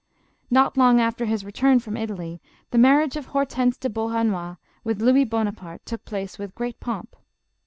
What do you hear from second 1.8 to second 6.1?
Italy, the marriage of Hortense de Beauharnois with Louis Bonaparte, took